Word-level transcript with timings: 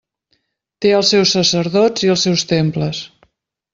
Té 0.85 0.93
els 0.99 1.11
seus 1.13 1.33
sacerdots 1.37 2.07
i 2.07 2.13
els 2.15 2.25
seus 2.29 2.47
temples. 2.53 3.03